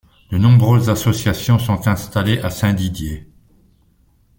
[0.31, 3.29] De nombreuses associations sont installées à Saint-Didier.